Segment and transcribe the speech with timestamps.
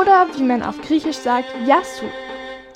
[0.00, 2.04] oder wie man auf Griechisch sagt, Yasu.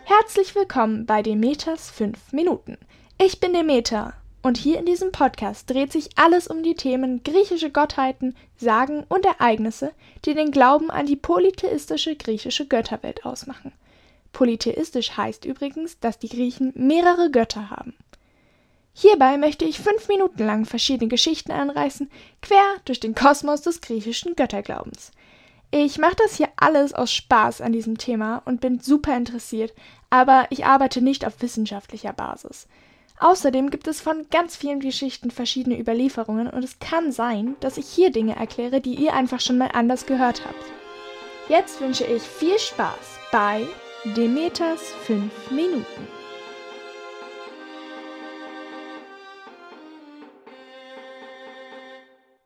[0.05, 2.79] Herzlich willkommen bei Demeters 5 Minuten.
[3.19, 7.71] Ich bin Demeter und hier in diesem Podcast dreht sich alles um die Themen griechische
[7.71, 9.93] Gottheiten, Sagen und Ereignisse,
[10.25, 13.73] die den Glauben an die polytheistische griechische Götterwelt ausmachen.
[14.33, 17.95] Polytheistisch heißt übrigens, dass die Griechen mehrere Götter haben.
[18.95, 22.11] Hierbei möchte ich fünf Minuten lang verschiedene Geschichten anreißen,
[22.41, 25.13] quer durch den Kosmos des griechischen Götterglaubens.
[25.73, 29.75] Ich mache das hier alles aus Spaß an diesem Thema und bin super interessiert,
[30.11, 32.69] aber ich arbeite nicht auf wissenschaftlicher Basis.
[33.19, 37.87] Außerdem gibt es von ganz vielen Geschichten verschiedene Überlieferungen und es kann sein, dass ich
[37.87, 40.65] hier Dinge erkläre, die ihr einfach schon mal anders gehört habt.
[41.49, 43.67] Jetzt wünsche ich viel Spaß bei
[44.17, 46.09] Demeters 5 Minuten.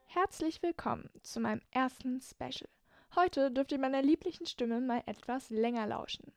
[0.07, 2.69] Herzlich willkommen zu meinem ersten Special.
[3.17, 6.33] Heute dürft ihr meiner lieblichen Stimme mal etwas länger lauschen.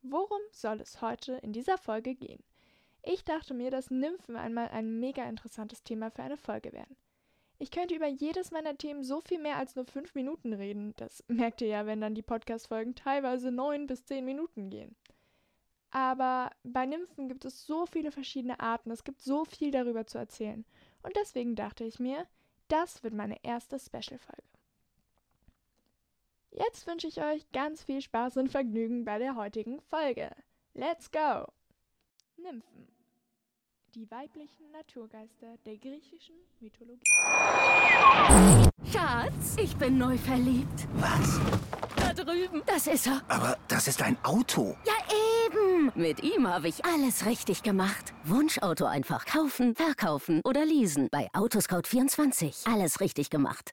[0.00, 2.42] Worum soll es heute in dieser Folge gehen?
[3.02, 6.96] Ich dachte mir, dass Nymphen einmal ein mega interessantes Thema für eine Folge wären.
[7.58, 10.94] Ich könnte über jedes meiner Themen so viel mehr als nur fünf Minuten reden.
[10.96, 14.96] Das merkt ihr ja, wenn dann die Podcast-Folgen teilweise neun bis zehn Minuten gehen.
[15.90, 20.16] Aber bei Nymphen gibt es so viele verschiedene Arten, es gibt so viel darüber zu
[20.16, 20.64] erzählen.
[21.02, 22.26] Und deswegen dachte ich mir,
[22.68, 24.51] das wird meine erste Special-Folge.
[26.54, 30.30] Jetzt wünsche ich euch ganz viel Spaß und Vergnügen bei der heutigen Folge.
[30.74, 31.46] Let's go!
[32.36, 32.88] Nymphen.
[33.94, 37.00] Die weiblichen Naturgeister der griechischen Mythologie.
[38.90, 40.88] Schatz, ich bin neu verliebt.
[40.94, 41.40] Was?
[41.96, 42.62] Da drüben.
[42.66, 43.22] Das ist er.
[43.28, 44.76] Aber das ist ein Auto.
[44.86, 44.94] Ja,
[45.46, 45.90] eben.
[45.94, 48.12] Mit ihm habe ich alles richtig gemacht.
[48.24, 51.08] Wunschauto einfach kaufen, verkaufen oder leasen.
[51.10, 52.70] Bei Autoscout24.
[52.70, 53.72] Alles richtig gemacht.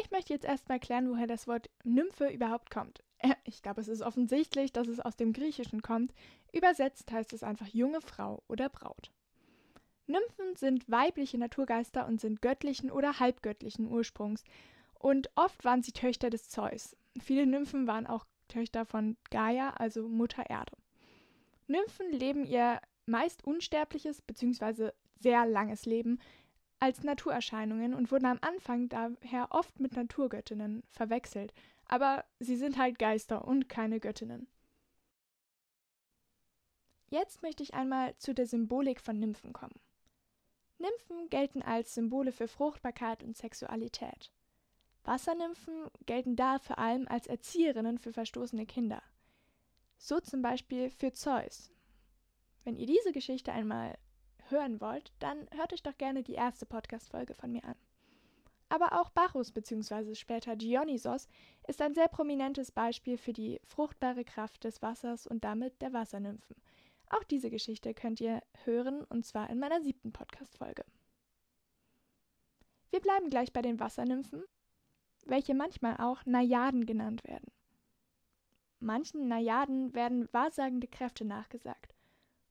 [0.00, 3.02] Ich möchte jetzt erstmal klären, woher das Wort Nymphe überhaupt kommt.
[3.18, 6.12] Äh, ich glaube, es ist offensichtlich, dass es aus dem Griechischen kommt.
[6.52, 9.10] Übersetzt heißt es einfach junge Frau oder Braut.
[10.06, 14.44] Nymphen sind weibliche Naturgeister und sind göttlichen oder halbgöttlichen Ursprungs.
[14.98, 16.96] Und oft waren sie Töchter des Zeus.
[17.18, 20.72] Viele Nymphen waren auch Töchter von Gaia, also Mutter Erde.
[21.66, 24.90] Nymphen leben ihr meist unsterbliches bzw.
[25.18, 26.18] sehr langes Leben
[26.84, 31.54] als Naturerscheinungen und wurden am Anfang daher oft mit Naturgöttinnen verwechselt,
[31.86, 34.46] aber sie sind halt Geister und keine Göttinnen.
[37.08, 39.80] Jetzt möchte ich einmal zu der Symbolik von Nymphen kommen.
[40.78, 44.30] Nymphen gelten als Symbole für Fruchtbarkeit und Sexualität.
[45.04, 49.02] Wassernymphen gelten da vor allem als Erzieherinnen für verstoßene Kinder.
[49.96, 51.70] So zum Beispiel für Zeus.
[52.64, 53.96] Wenn ihr diese Geschichte einmal
[54.50, 57.76] hören wollt, dann hört euch doch gerne die erste Podcast-Folge von mir an.
[58.68, 60.14] Aber auch Bacchus bzw.
[60.14, 61.28] später Dionysos
[61.68, 66.56] ist ein sehr prominentes Beispiel für die fruchtbare Kraft des Wassers und damit der Wassernymphen.
[67.10, 70.84] Auch diese Geschichte könnt ihr hören und zwar in meiner siebten Podcast-Folge.
[72.90, 74.44] Wir bleiben gleich bei den Wassernymphen,
[75.24, 77.50] welche manchmal auch Najaden genannt werden.
[78.80, 81.93] Manchen Najaden werden wahrsagende Kräfte nachgesagt.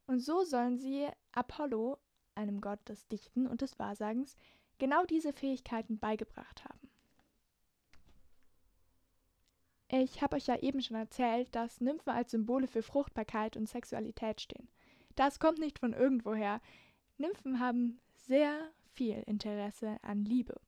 [0.07, 1.97] Und so sollen sie Apollo,
[2.35, 4.35] einem Gott des Dichten und des Wahrsagens,
[4.79, 6.89] genau diese Fähigkeiten beigebracht haben.
[9.87, 14.41] Ich habe euch ja eben schon erzählt, dass Nymphen als Symbole für Fruchtbarkeit und Sexualität
[14.41, 14.67] stehen.
[15.15, 16.61] Das kommt nicht von irgendwoher.
[17.17, 20.59] Nymphen haben sehr viel Interesse an Liebe.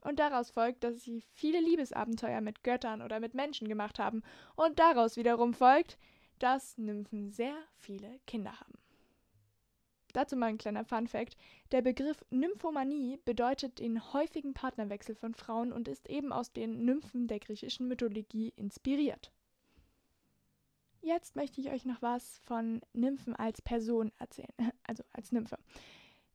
[0.00, 4.22] Und daraus folgt, dass sie viele Liebesabenteuer mit Göttern oder mit Menschen gemacht haben.
[4.56, 5.96] Und daraus wiederum folgt,
[6.40, 8.81] dass Nymphen sehr viele Kinder haben.
[10.12, 11.36] Dazu mal ein kleiner Fun fact.
[11.70, 17.28] Der Begriff Nymphomanie bedeutet den häufigen Partnerwechsel von Frauen und ist eben aus den Nymphen
[17.28, 19.32] der griechischen Mythologie inspiriert.
[21.00, 24.52] Jetzt möchte ich euch noch was von Nymphen als Person erzählen,
[24.84, 25.58] also als Nymphe.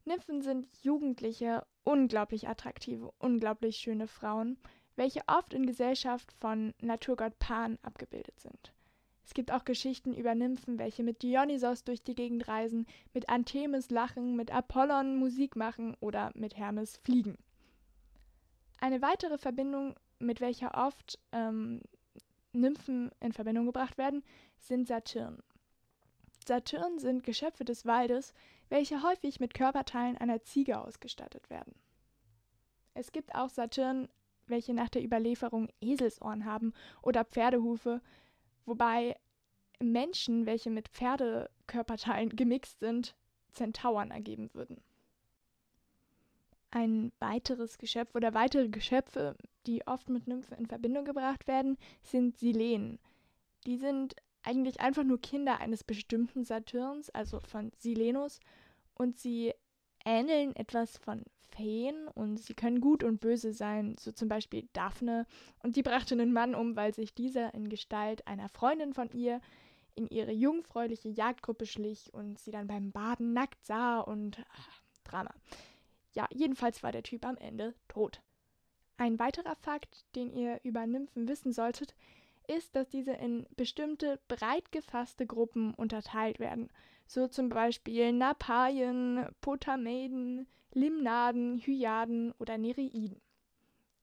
[0.06, 4.58] Nymphen sind jugendliche, unglaublich attraktive, unglaublich schöne Frauen,
[4.96, 8.74] welche oft in Gesellschaft von Naturgott Pan abgebildet sind.
[9.28, 13.90] Es gibt auch Geschichten über Nymphen, welche mit Dionysos durch die Gegend reisen, mit Anthemis
[13.90, 17.38] lachen, mit Apollon Musik machen oder mit Hermes fliegen.
[18.80, 21.82] Eine weitere Verbindung mit welcher oft ähm,
[22.54, 24.24] Nymphen in Verbindung gebracht werden,
[24.60, 25.44] sind Satyren.
[26.48, 28.34] Satyren sind Geschöpfe des Waldes,
[28.70, 31.76] welche häufig mit Körperteilen einer Ziege ausgestattet werden.
[32.94, 34.08] Es gibt auch Satyren,
[34.48, 36.72] welche nach der Überlieferung Eselsohren haben
[37.02, 38.02] oder Pferdehufe,
[38.68, 39.16] wobei
[39.80, 43.16] Menschen, welche mit Pferdekörperteilen gemixt sind,
[43.52, 44.82] Zentauren ergeben würden.
[46.70, 49.36] Ein weiteres Geschöpf oder weitere Geschöpfe,
[49.66, 53.00] die oft mit Nymphen in Verbindung gebracht werden, sind Silenen.
[53.66, 58.40] Die sind eigentlich einfach nur Kinder eines bestimmten Saturns, also von Silenus,
[58.96, 59.54] und sie
[60.08, 65.26] ähneln etwas von Feen und sie können gut und böse sein, so zum Beispiel Daphne,
[65.64, 69.42] und die brachte einen Mann um, weil sich dieser in Gestalt einer Freundin von ihr
[69.96, 75.34] in ihre jungfräuliche Jagdgruppe schlich und sie dann beim Baden nackt sah und ach, Drama.
[76.14, 78.22] Ja, jedenfalls war der Typ am Ende tot.
[78.98, 81.96] Ein weiterer Fakt, den ihr über Nymphen wissen solltet,
[82.48, 86.70] ist, dass diese in bestimmte breit gefasste Gruppen unterteilt werden.
[87.08, 93.22] So zum Beispiel Napaien, Potameiden, Limnaden, Hyaden oder Nereiden.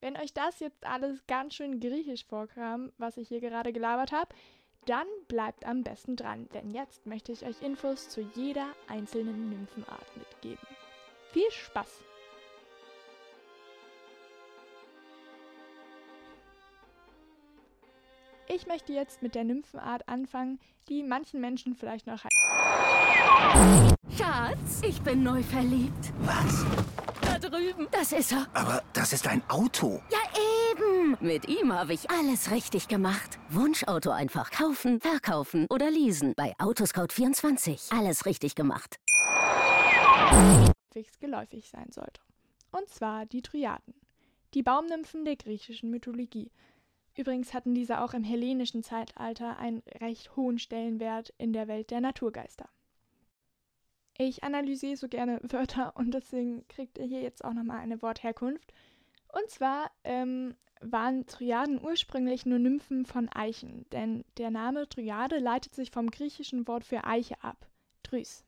[0.01, 4.35] Wenn euch das jetzt alles ganz schön griechisch vorkam, was ich hier gerade gelabert habe,
[4.85, 10.17] dann bleibt am besten dran, denn jetzt möchte ich euch Infos zu jeder einzelnen Nymphenart
[10.17, 10.67] mitgeben.
[11.31, 12.03] Viel Spaß!
[18.47, 22.23] Ich möchte jetzt mit der Nymphenart anfangen, die manchen Menschen vielleicht noch.
[24.17, 26.13] Schatz, ich bin neu verliebt.
[26.19, 26.65] Was?
[27.21, 27.87] Da drüben.
[27.91, 28.47] Das ist er.
[28.53, 30.01] Aber das ist ein Auto.
[30.11, 30.19] Ja,
[30.71, 31.17] eben.
[31.19, 33.39] Mit ihm habe ich alles richtig gemacht.
[33.49, 36.33] Wunschauto einfach kaufen, verkaufen oder leasen.
[36.35, 37.97] Bei Autoscout24.
[37.97, 38.99] Alles richtig gemacht.
[40.95, 42.21] halbwegs geläufig sein sollte.
[42.71, 43.93] Und zwar die Dryaden,
[44.53, 46.51] die Baumnymphen der griechischen Mythologie.
[47.15, 52.01] Übrigens hatten diese auch im hellenischen Zeitalter einen recht hohen Stellenwert in der Welt der
[52.01, 52.69] Naturgeister.
[54.17, 58.73] Ich analysiere so gerne Wörter und deswegen kriegt ihr hier jetzt auch nochmal eine Wortherkunft.
[59.33, 65.75] Und zwar ähm, waren Dryaden ursprünglich nur Nymphen von Eichen, denn der Name Dryade leitet
[65.75, 67.67] sich vom griechischen Wort für Eiche ab,
[68.03, 68.45] Drys.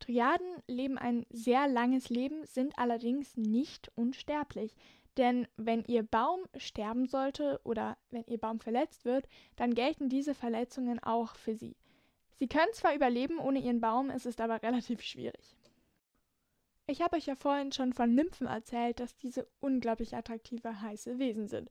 [0.00, 4.74] Dryaden leben ein sehr langes Leben, sind allerdings nicht unsterblich.
[5.16, 10.34] Denn wenn ihr Baum sterben sollte oder wenn ihr Baum verletzt wird, dann gelten diese
[10.34, 11.76] Verletzungen auch für sie.
[12.36, 15.56] Sie können zwar überleben ohne ihren Baum, es ist aber relativ schwierig.
[16.86, 21.48] Ich habe euch ja vorhin schon von Nymphen erzählt, dass diese unglaublich attraktive, heiße Wesen
[21.48, 21.70] sind.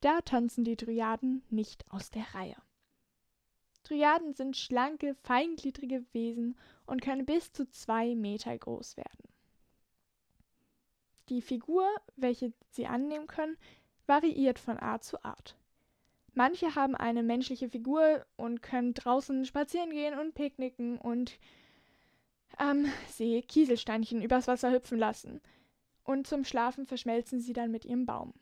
[0.00, 2.56] Da tanzen die Dryaden nicht aus der Reihe.
[3.82, 9.28] Dryaden sind schlanke, feingliedrige Wesen und können bis zu zwei Meter groß werden.
[11.28, 11.86] Die Figur,
[12.16, 13.56] welche sie annehmen können,
[14.06, 15.56] variiert von Art zu Art.
[16.34, 21.38] Manche haben eine menschliche Figur und können draußen spazieren gehen und picknicken und
[22.56, 25.40] am See Kieselsteinchen übers Wasser hüpfen lassen.
[26.04, 28.32] Und zum Schlafen verschmelzen sie dann mit ihrem Baum.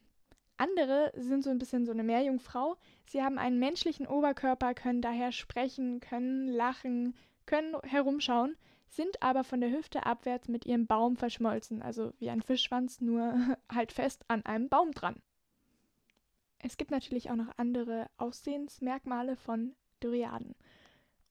[0.58, 2.76] Andere sind so ein bisschen so eine Meerjungfrau.
[3.06, 7.14] Sie haben einen menschlichen Oberkörper, können daher sprechen, können lachen,
[7.44, 8.56] können herumschauen,
[8.88, 13.34] sind aber von der Hüfte abwärts mit ihrem Baum verschmolzen, also wie ein Fischschwanz, nur
[13.72, 15.20] halt fest an einem Baum dran.
[16.58, 20.54] Es gibt natürlich auch noch andere Aussehensmerkmale von Dryaden.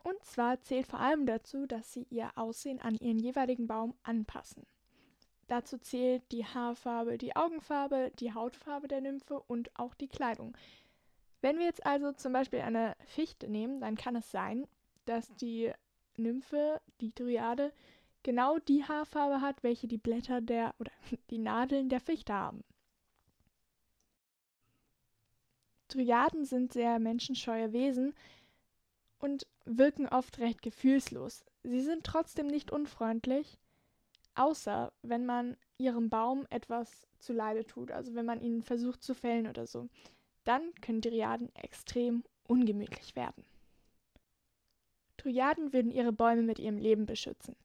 [0.04, 4.68] Und zwar zählt vor allem dazu, dass sie ihr Aussehen an ihren jeweiligen Baum anpassen.
[5.48, 10.56] Dazu zählt die Haarfarbe, die Augenfarbe, die Hautfarbe der Nymphe und auch die Kleidung.
[11.42, 14.68] Wenn wir jetzt also zum Beispiel eine Fichte nehmen, dann kann es sein,
[15.06, 15.72] dass die
[16.18, 17.74] Nymphe, die Dryade,
[18.24, 20.92] genau die Haarfarbe hat, welche die Blätter der oder
[21.30, 22.64] die Nadeln der Fichte haben.
[25.88, 28.14] Dryaden sind sehr menschenscheue Wesen
[29.20, 31.46] und wirken oft recht gefühlslos.
[31.64, 33.58] Sie sind trotzdem nicht unfreundlich,
[34.36, 39.48] außer wenn man ihrem Baum etwas zuleide tut, also wenn man ihn versucht zu fällen
[39.48, 39.88] oder so.
[40.44, 43.44] Dann können Dryaden extrem ungemütlich werden.
[45.26, 47.56] Dryaden würden ihre Bäume mit ihrem Leben beschützen.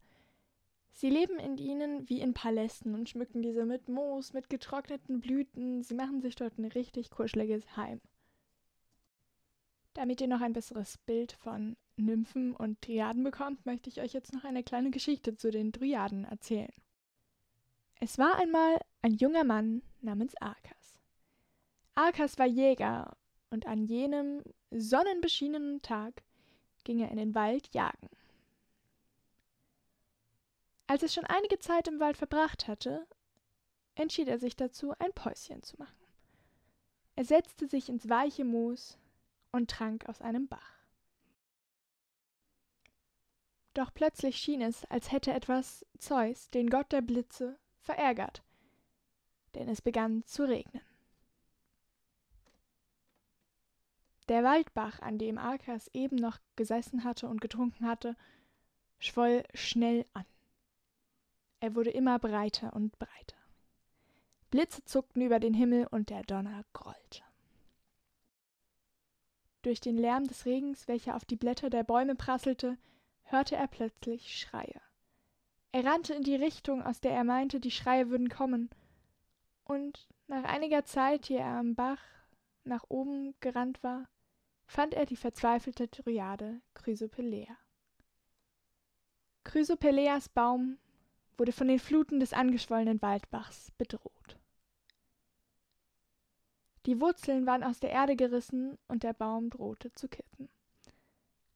[0.92, 5.82] Sie leben in ihnen wie in Palästen und schmücken diese mit Moos, mit getrockneten Blüten.
[5.82, 8.00] Sie machen sich dort ein richtig kuscheliges Heim.
[9.94, 14.32] Damit ihr noch ein besseres Bild von Nymphen und Dryaden bekommt, möchte ich euch jetzt
[14.32, 16.72] noch eine kleine Geschichte zu den Dryaden erzählen.
[18.00, 20.98] Es war einmal ein junger Mann namens Arkas.
[21.94, 23.16] Arkas war Jäger
[23.50, 26.22] und an jenem sonnenbeschienenen Tag
[26.84, 28.08] ging er in den Wald jagen.
[30.86, 33.06] Als er schon einige Zeit im Wald verbracht hatte,
[33.94, 35.94] entschied er sich dazu, ein Päuschen zu machen.
[37.14, 38.98] Er setzte sich ins weiche Moos
[39.52, 40.80] und trank aus einem Bach.
[43.74, 48.42] Doch plötzlich schien es, als hätte etwas Zeus, den Gott der Blitze, verärgert,
[49.54, 50.82] denn es begann zu regnen.
[54.30, 58.14] Der Waldbach, an dem Arkas eben noch gesessen hatte und getrunken hatte,
[59.00, 60.24] schwoll schnell an.
[61.58, 63.36] Er wurde immer breiter und breiter.
[64.52, 67.24] Blitze zuckten über den Himmel und der Donner grollte.
[69.62, 72.78] Durch den Lärm des Regens, welcher auf die Blätter der Bäume prasselte,
[73.24, 74.80] hörte er plötzlich Schreie.
[75.72, 78.70] Er rannte in die Richtung, aus der er meinte, die Schreie würden kommen,
[79.64, 81.98] und nach einiger Zeit, die er am Bach
[82.62, 84.08] nach oben gerannt war,
[84.70, 87.58] fand er die verzweifelte Dryade Chrysopelea.
[89.42, 90.78] Chrysopeleas Baum
[91.36, 94.38] wurde von den Fluten des angeschwollenen Waldbachs bedroht.
[96.86, 100.48] Die Wurzeln waren aus der Erde gerissen und der Baum drohte zu kippen.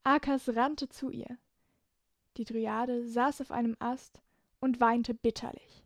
[0.02, 1.38] Akas rannte zu ihr.
[2.36, 4.22] Die Dryade saß auf einem Ast
[4.58, 5.84] und weinte bitterlich.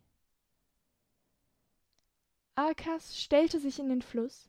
[2.55, 4.49] Akas stellte sich in den Fluss,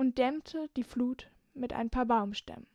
[0.00, 2.66] und dämmte die Flut mit ein paar Baumstämmen.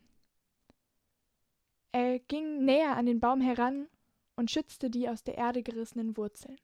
[1.91, 3.87] Er ging näher an den Baum heran
[4.35, 6.61] und schützte die aus der Erde gerissenen Wurzeln.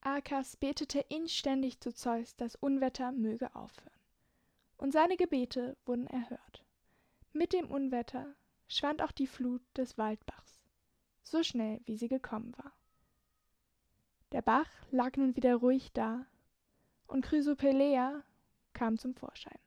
[0.00, 4.00] Arkas betete inständig zu Zeus, das Unwetter möge aufhören.
[4.78, 6.64] Und seine Gebete wurden erhört.
[7.34, 8.34] Mit dem Unwetter
[8.66, 10.62] schwand auch die Flut des Waldbachs,
[11.22, 12.72] so schnell wie sie gekommen war.
[14.32, 16.24] Der Bach lag nun wieder ruhig da
[17.08, 18.22] und Chrysopelea
[18.72, 19.58] kam zum Vorschein.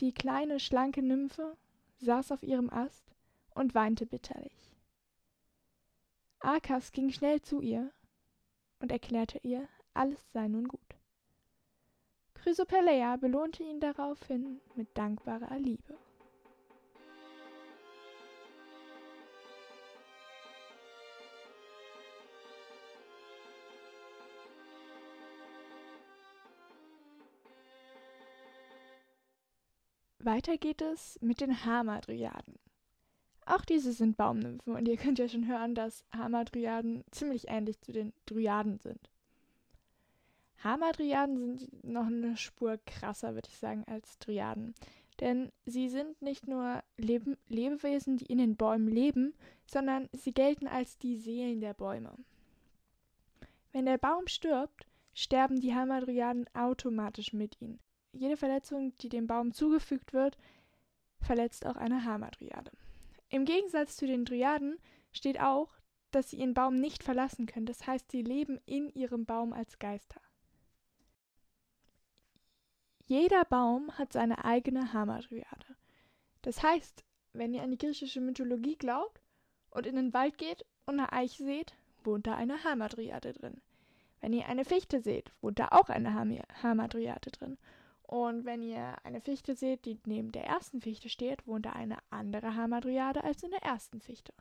[0.00, 1.56] Die kleine, schlanke Nymphe
[1.98, 3.04] saß auf ihrem Ast
[3.54, 4.76] und weinte bitterlich.
[6.38, 7.90] Arkas ging schnell zu ihr
[8.78, 10.80] und erklärte ihr, alles sei nun gut.
[12.34, 15.98] Chrysopelea belohnte ihn daraufhin mit dankbarer Liebe.
[30.28, 32.56] Weiter geht es mit den Hamadryaden.
[33.46, 37.92] Auch diese sind Baumnymphen und ihr könnt ja schon hören, dass Hamadryaden ziemlich ähnlich zu
[37.92, 39.08] den Dryaden sind.
[40.62, 44.74] Hamadryaden sind noch eine Spur krasser, würde ich sagen, als Dryaden.
[45.18, 49.32] Denn sie sind nicht nur Leb Lebewesen, die in den Bäumen leben,
[49.64, 52.12] sondern sie gelten als die Seelen der Bäume.
[53.72, 57.78] Wenn der Baum stirbt, sterben die Hamadryaden automatisch mit ihm
[58.12, 60.38] jede Verletzung, die dem Baum zugefügt wird,
[61.20, 62.70] verletzt auch eine Hamadryade.
[63.28, 64.78] Im Gegensatz zu den Dryaden
[65.12, 65.68] steht auch,
[66.10, 67.66] dass sie ihren Baum nicht verlassen können.
[67.66, 70.20] Das heißt, sie leben in ihrem Baum als Geister.
[73.04, 75.76] Jeder Baum hat seine eigene Hamadryade.
[76.42, 79.20] Das heißt, wenn ihr an die griechische Mythologie glaubt
[79.70, 81.74] und in den Wald geht und eine Eiche seht,
[82.04, 83.60] wohnt da eine Hamadryade drin.
[84.20, 87.58] Wenn ihr eine Fichte seht, wohnt da auch eine Hamadryade drin.
[88.08, 91.98] Und wenn ihr eine Fichte seht, die neben der ersten Fichte steht, wohnt da eine
[92.08, 94.32] andere Hamadryade als in der ersten Fichte.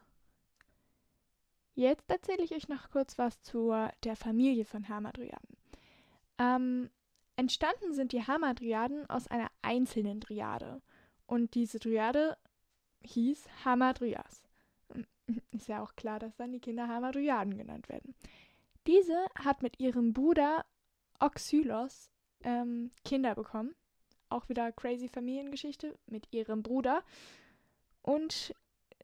[1.76, 5.58] Jetzt erzähle ich euch noch kurz was zu der Familie von Hamadryaden.
[6.38, 6.90] Ähm,
[7.36, 10.82] entstanden sind die Hamadryaden aus einer einzelnen Dryade.
[11.26, 12.38] Und diese Dryade
[13.04, 14.44] hieß Hamadryas.
[15.52, 18.16] Ist ja auch klar, dass dann die Kinder Hamadryaden genannt werden.
[18.88, 20.66] Diese hat mit ihrem Bruder
[21.20, 22.10] Oxylos
[22.44, 23.76] ähm, Kinder bekommen.
[24.30, 27.04] Auch wieder crazy Familiengeschichte mit ihrem Bruder.
[28.02, 28.54] Und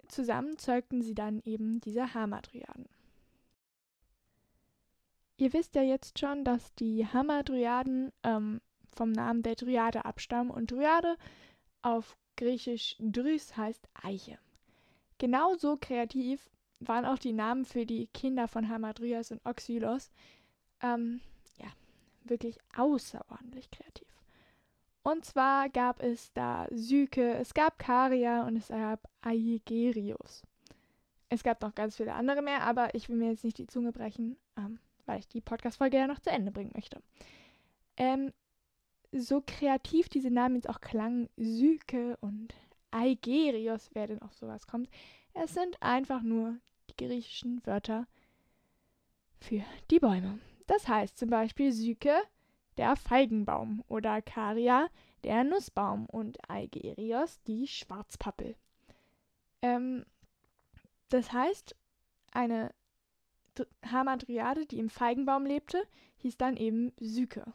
[0.07, 2.87] zusammen zeugten sie dann eben diese Hamadryaden.
[5.37, 8.61] Ihr wisst ja jetzt schon, dass die Hamadryaden ähm,
[8.95, 11.17] vom Namen der Dryade abstammen und Dryade
[11.81, 14.37] auf Griechisch Drys heißt Eiche.
[15.17, 16.49] Genauso kreativ
[16.79, 20.11] waren auch die Namen für die Kinder von Hamadryas und Oxylos.
[20.81, 21.21] Ähm,
[22.29, 24.07] wirklich außerordentlich kreativ.
[25.03, 30.43] Und zwar gab es da Syke, es gab Karia und es gab Aegerius.
[31.29, 33.91] Es gab noch ganz viele andere mehr, aber ich will mir jetzt nicht die Zunge
[33.91, 37.01] brechen, ähm, weil ich die Podcast-Folge ja noch zu Ende bringen möchte.
[37.97, 38.31] Ähm,
[39.11, 42.53] so kreativ diese Namen jetzt auch klangen, Syke und
[42.91, 44.89] Aegerius, wer denn auf sowas kommt,
[45.33, 46.57] es sind einfach nur
[46.89, 48.07] die griechischen Wörter
[49.39, 50.39] für die Bäume.
[50.67, 52.15] Das heißt zum Beispiel Syke,
[52.77, 54.88] der Feigenbaum oder Karia,
[55.24, 58.55] der Nussbaum und Aigerios, die Schwarzpappel.
[59.62, 60.05] Ähm,
[61.10, 61.75] das heißt,
[62.32, 62.74] eine
[63.86, 65.84] Hamadryade, die im Feigenbaum lebte,
[66.17, 67.53] hieß dann eben Syke.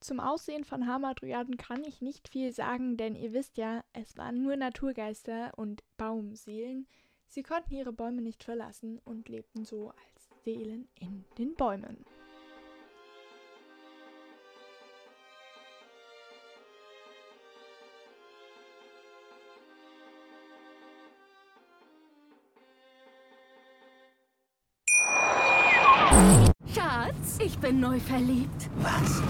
[0.00, 4.42] Zum Aussehen von Hamadryaden kann ich nicht viel sagen, denn ihr wisst ja, es waren
[4.42, 6.88] nur Naturgeister und Baumseelen.
[7.28, 10.11] Sie konnten ihre Bäume nicht verlassen und lebten so als
[10.44, 12.04] Seelen in den Bäumen.
[26.74, 28.68] Schatz, ich bin neu verliebt.
[28.76, 29.22] Was?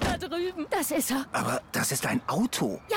[0.00, 0.66] Da drüben.
[0.70, 1.26] Das ist er.
[1.32, 2.80] Aber das ist ein Auto.
[2.88, 2.96] Ja,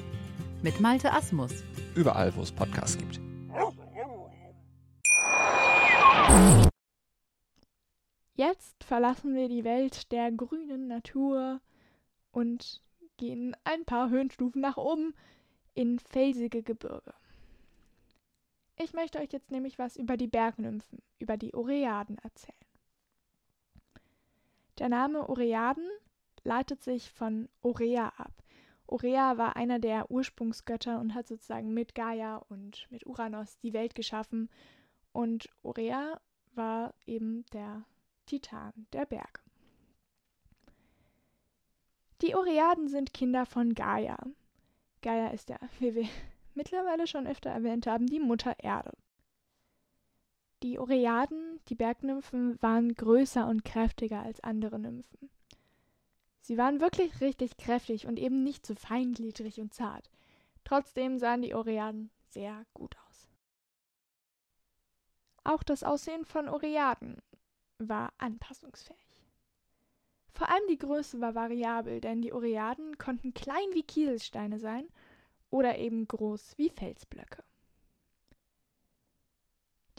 [0.63, 1.63] mit Malte Asmus.
[1.95, 3.19] Überall, wo es Podcasts gibt.
[8.35, 11.61] Jetzt verlassen wir die Welt der grünen Natur
[12.31, 12.81] und
[13.17, 15.13] gehen ein paar Höhenstufen nach oben
[15.73, 17.13] in felsige Gebirge.
[18.77, 22.55] Ich möchte euch jetzt nämlich was über die Bergnymphen, über die Oreaden erzählen.
[24.79, 25.87] Der Name Oreaden
[26.43, 28.40] leitet sich von Orea ab.
[28.91, 33.95] Orea war einer der Ursprungsgötter und hat sozusagen mit Gaia und mit Uranus die Welt
[33.95, 34.49] geschaffen.
[35.13, 36.19] Und Orea
[36.55, 37.85] war eben der
[38.25, 39.41] Titan der Berge.
[42.21, 44.17] Die Oreaden sind Kinder von Gaia.
[45.01, 46.09] Gaia ist ja, wie wir
[46.53, 48.91] mittlerweile schon öfter erwähnt haben, die Mutter Erde.
[50.63, 55.31] Die Oreaden, die Bergnymphen, waren größer und kräftiger als andere Nymphen.
[56.41, 60.09] Sie waren wirklich richtig kräftig und eben nicht so feingliedrig und zart.
[60.63, 63.29] Trotzdem sahen die Oreaden sehr gut aus.
[65.43, 67.21] Auch das Aussehen von Oreaden
[67.77, 68.97] war anpassungsfähig.
[70.31, 74.87] Vor allem die Größe war variabel, denn die Oreaden konnten klein wie Kieselsteine sein
[75.49, 77.43] oder eben groß wie Felsblöcke.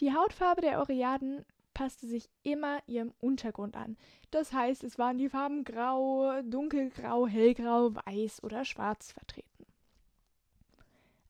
[0.00, 3.96] Die Hautfarbe der Oreaden passte sich immer ihrem Untergrund an.
[4.30, 9.66] Das heißt, es waren die Farben grau, dunkelgrau, hellgrau, weiß oder schwarz vertreten.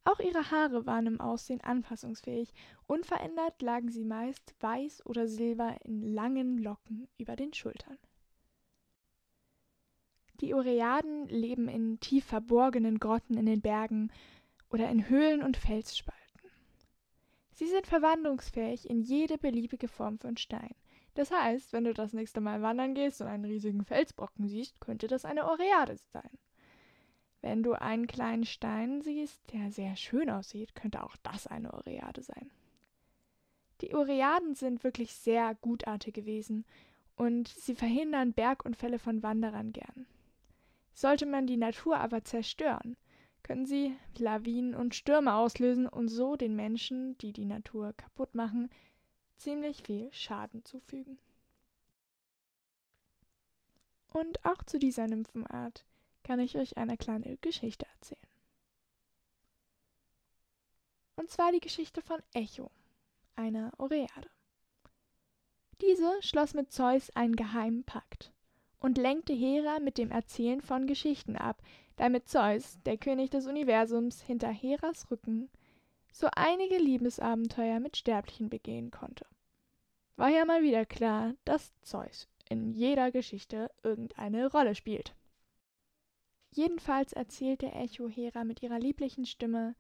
[0.05, 2.52] Auch ihre Haare waren im Aussehen anpassungsfähig.
[2.87, 7.98] Unverändert lagen sie meist weiß oder silber in langen Locken über den Schultern.
[10.40, 14.11] Die Oreaden leben in tief verborgenen Grotten in den Bergen
[14.70, 16.22] oder in Höhlen und Felsspalten.
[17.62, 20.75] Sie sind verwandlungsfähig in jede beliebige Form von Stein.
[21.14, 25.07] Das heißt, wenn du das nächste Mal wandern gehst und einen riesigen Felsbrocken siehst, könnte
[25.07, 26.38] das eine Oreade sein.
[27.40, 32.25] Wenn du einen kleinen Stein siehst, der sehr schön aussieht, könnte auch das eine Oreade
[32.25, 32.51] sein.
[33.81, 36.64] Die Oreaden sind wirklich sehr gutartig gewesen
[37.14, 40.07] und sie verhindern Bergunfälle von Wanderern gern.
[40.94, 42.96] Sollte man die Natur aber zerstören,
[43.53, 48.71] können sie Lawinen und Stürme auslösen und so den Menschen, die die Natur kaputt machen,
[49.37, 51.19] ziemlich viel Schaden zufügen.
[54.09, 55.85] Und auch zu dieser Nymphenart
[56.23, 58.27] kann ich euch eine kleine Geschichte erzählen.
[61.17, 62.71] Und zwar die Geschichte von Echo,
[63.37, 64.31] einer Oreade.
[65.83, 68.33] Diese schloss mit Zeus einen geheimen Pakt
[68.79, 71.62] und lenkte Hera mit dem Erzählen von Geschichten ab,
[71.96, 75.50] damit Zeus, der König des Universums, hinter Heras Rücken
[76.12, 79.26] so einige Liebesabenteuer mit Sterblichen begehen konnte.
[80.16, 85.14] War ja mal wieder klar, dass Zeus in jeder Geschichte irgendeine Rolle spielt.
[86.50, 89.74] Jedenfalls erzählte Echo Hera mit ihrer lieblichen Stimme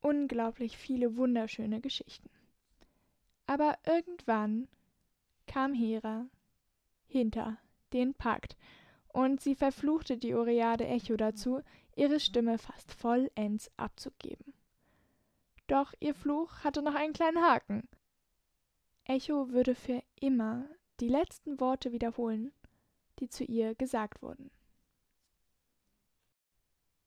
[0.00, 2.30] unglaublich viele wunderschöne Geschichten.
[3.46, 4.68] Aber irgendwann
[5.46, 6.26] kam Hera
[7.06, 7.58] hinter
[7.92, 8.56] den Pakt,
[9.14, 11.62] und sie verfluchte die Oreade Echo dazu,
[11.94, 14.52] ihre Stimme fast vollends abzugeben.
[15.68, 17.88] Doch ihr Fluch hatte noch einen kleinen Haken.
[19.04, 22.52] Echo würde für immer die letzten Worte wiederholen,
[23.20, 24.50] die zu ihr gesagt wurden.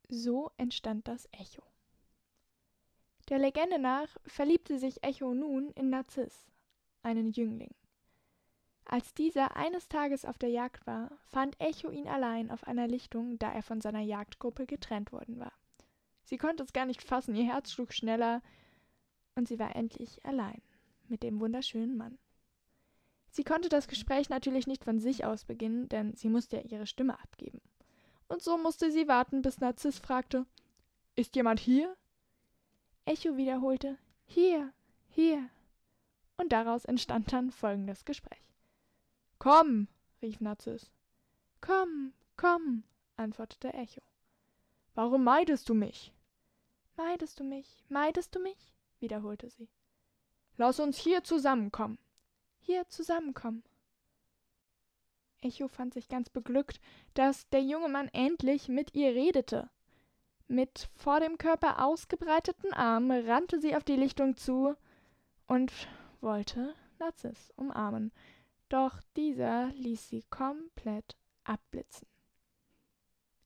[0.08, 1.64] So entstand das Echo.
[3.28, 6.48] Der Legende nach verliebte sich Echo nun in Narziss,
[7.04, 7.76] einen Jüngling.
[8.90, 13.38] Als dieser eines Tages auf der Jagd war, fand Echo ihn allein auf einer Lichtung,
[13.38, 15.52] da er von seiner Jagdgruppe getrennt worden war.
[16.24, 18.42] Sie konnte es gar nicht fassen, ihr Herz schlug schneller,
[19.36, 20.62] und sie war endlich allein
[21.10, 22.18] mit dem wunderschönen Mann.
[23.30, 26.88] Sie konnte das Gespräch natürlich nicht von sich aus beginnen, denn sie musste ja ihre
[26.88, 27.60] Stimme abgeben.
[28.30, 30.46] Und so musste sie warten, bis Narziss fragte:
[31.16, 31.96] Ist jemand hier?
[33.04, 34.72] Echo wiederholte: Hier,
[35.10, 35.50] hier.
[36.38, 38.47] Und daraus entstand dann folgendes Gespräch.
[39.40, 39.88] Komm,
[40.22, 40.92] rief Narziss.
[41.62, 42.84] Komm, komm,
[43.16, 44.02] antwortete Echo.
[44.96, 46.14] Warum meidest du mich?
[46.96, 48.74] Meidest du mich, meidest du mich?
[49.00, 49.70] wiederholte sie.
[50.58, 52.00] Lass uns hier zusammenkommen.
[52.60, 53.64] Hier zusammenkommen.
[55.42, 56.82] Echo fand sich ganz beglückt,
[57.14, 59.70] dass der junge Mann endlich mit ihr redete.
[60.48, 64.76] Mit vor dem Körper ausgebreiteten Armen rannte sie auf die Lichtung zu
[65.46, 65.72] und
[66.22, 68.12] wollte Narziss umarmen,
[68.70, 72.08] doch dieser ließ sie komplett abblitzen.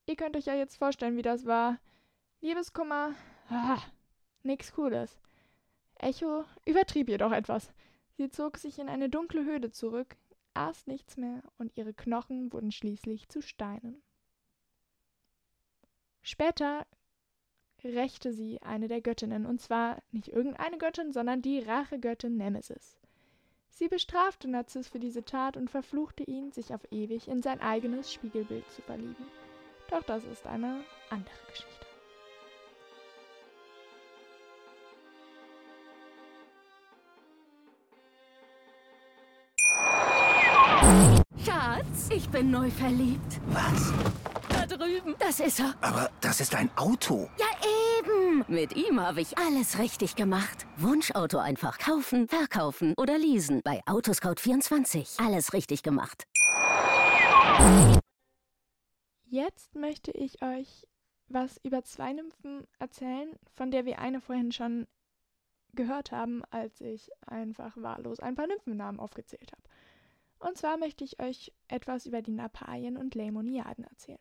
[0.06, 1.80] Ihr könnt euch ja jetzt vorstellen, wie das war.
[2.42, 3.14] Liebeskummer,
[3.50, 3.80] ah,
[4.44, 5.20] nix Cooles.
[5.96, 7.72] Echo übertrieb jedoch etwas.
[8.18, 10.18] Sie zog sich in eine dunkle Höhle zurück,
[10.54, 14.02] aß nichts mehr und ihre Knochen wurden schließlich zu Steinen.
[16.22, 16.86] Später
[17.84, 23.01] rächte sie eine der Göttinnen, und zwar nicht irgendeine Göttin, sondern die Rachegöttin Nemesis.
[23.74, 28.14] Sie bestrafte Narziss für diese Tat und verfluchte ihn, sich auf ewig in sein eigenes
[28.14, 29.26] Spiegelbild zu verlieben.
[29.90, 31.86] Doch das ist eine andere Geschichte.
[41.44, 43.40] Schatz, ich bin neu verliebt.
[43.48, 43.94] Was?
[44.50, 45.16] Da drüben.
[45.18, 45.74] Das ist er.
[45.82, 47.30] Aber das ist ein Auto.
[47.38, 47.51] Ja.
[48.52, 50.68] Mit ihm habe ich alles richtig gemacht.
[50.76, 53.62] Wunschauto einfach kaufen, verkaufen oder leasen.
[53.64, 55.26] Bei Autoscout24.
[55.26, 56.28] Alles richtig gemacht.
[59.24, 60.86] Jetzt möchte ich euch
[61.30, 64.86] was über zwei Nymphen erzählen, von der wir eine vorhin schon
[65.72, 69.64] gehört haben, als ich einfach wahllos ein paar Nymphennamen aufgezählt habe.
[70.40, 74.20] Und zwar möchte ich euch etwas über die Napalien und Leimoniaden erzählen.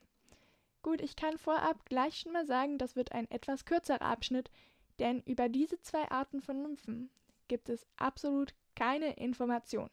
[0.82, 4.50] Gut, ich kann vorab gleich schon mal sagen, das wird ein etwas kürzerer Abschnitt,
[4.98, 7.10] denn über diese zwei Arten von Nymphen
[7.48, 9.90] gibt es absolut keine Information.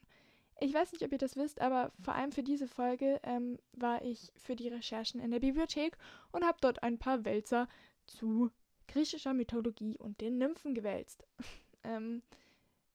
[0.59, 4.01] Ich weiß nicht, ob ihr das wisst, aber vor allem für diese Folge ähm, war
[4.01, 5.97] ich für die Recherchen in der Bibliothek
[6.31, 7.67] und habe dort ein paar Wälzer
[8.07, 8.49] zu
[8.87, 11.25] griechischer Mythologie und den Nymphen gewälzt.
[11.83, 12.23] ähm,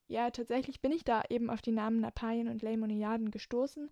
[0.08, 3.90] ja, tatsächlich bin ich da eben auf die Namen Napalien und Leimoniaden gestoßen.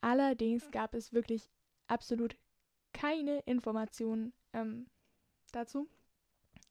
[0.00, 1.50] Allerdings gab es wirklich
[1.88, 2.36] absolut
[2.96, 4.86] keine Informationen ähm,
[5.52, 5.86] dazu.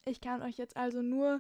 [0.05, 1.39] Ich kann euch jetzt also nur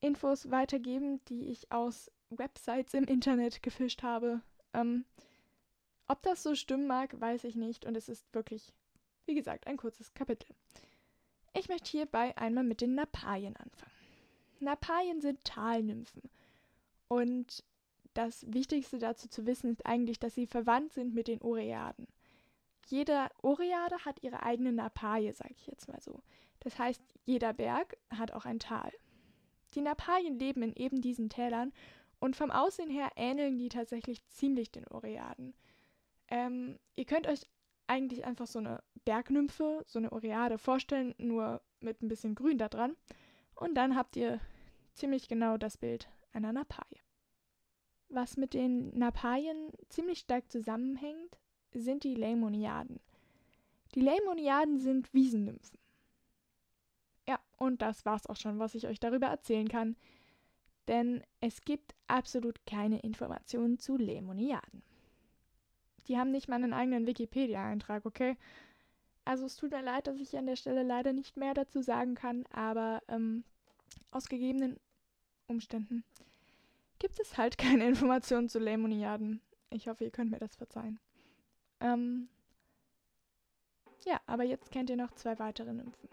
[0.00, 4.42] Infos weitergeben, die ich aus Websites im Internet gefischt habe.
[4.74, 5.06] Ähm,
[6.06, 8.74] ob das so stimmen mag, weiß ich nicht und es ist wirklich,
[9.24, 10.54] wie gesagt, ein kurzes Kapitel.
[11.54, 13.92] Ich möchte hierbei einmal mit den Napalien anfangen.
[14.60, 16.28] Napalien sind Talnymphen
[17.08, 17.64] und
[18.12, 22.06] das Wichtigste dazu zu wissen ist eigentlich, dass sie verwandt sind mit den Oreaden.
[22.86, 26.22] Jede Oreade hat ihre eigene Napalie, sage ich jetzt mal so.
[26.60, 28.92] Das heißt, jeder Berg hat auch ein Tal.
[29.74, 31.72] Die Napalien leben in eben diesen Tälern
[32.20, 35.54] und vom Aussehen her ähneln die tatsächlich ziemlich den Oreaden.
[36.28, 37.42] Ähm, ihr könnt euch
[37.86, 42.68] eigentlich einfach so eine Bergnymphe, so eine Oreade vorstellen, nur mit ein bisschen Grün da
[42.68, 42.96] dran.
[43.54, 44.40] Und dann habt ihr
[44.94, 47.00] ziemlich genau das Bild einer Napalie.
[48.08, 51.38] Was mit den Napalien ziemlich stark zusammenhängt,
[51.74, 53.00] sind die Leimoniaden.
[53.94, 55.78] Die Leimoniaden sind Wiesennymphen.
[57.28, 59.96] Ja, und das war's auch schon, was ich euch darüber erzählen kann.
[60.88, 64.82] Denn es gibt absolut keine Informationen zu Lemoniaden.
[66.06, 68.36] Die haben nicht mal einen eigenen Wikipedia-Eintrag, okay?
[69.24, 72.14] Also es tut mir leid, dass ich an der Stelle leider nicht mehr dazu sagen
[72.14, 73.44] kann, aber ähm,
[74.10, 74.78] aus gegebenen
[75.46, 76.04] Umständen
[76.98, 79.40] gibt es halt keine Informationen zu Lemoniaden.
[79.70, 81.00] Ich hoffe, ihr könnt mir das verzeihen.
[81.84, 82.28] Ähm,
[84.06, 86.08] ja, aber jetzt kennt ihr noch zwei weitere Nymphen.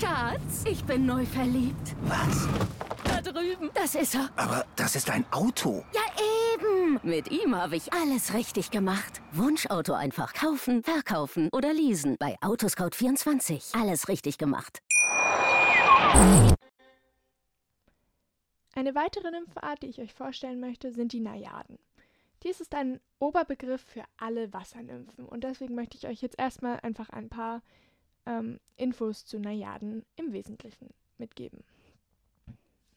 [0.00, 1.94] Schatz, ich bin neu verliebt.
[2.04, 2.48] Was?
[3.04, 3.70] Da drüben.
[3.74, 4.30] Das ist er.
[4.36, 5.84] Aber das ist ein Auto.
[5.92, 6.00] Ja,
[7.02, 9.20] Mit ihm habe ich alles richtig gemacht.
[9.32, 12.16] Wunschauto einfach kaufen, verkaufen oder leasen.
[12.18, 13.80] Bei Autoscout24.
[13.80, 14.82] Alles richtig gemacht.
[18.74, 21.78] Eine weitere Nymphenart, die ich euch vorstellen möchte, sind die Najaden.
[22.42, 27.10] Dies ist ein Oberbegriff für alle Wassernymphen und deswegen möchte ich euch jetzt erstmal einfach
[27.10, 27.62] ein paar
[28.26, 31.64] ähm, Infos zu Najaden im Wesentlichen mitgeben.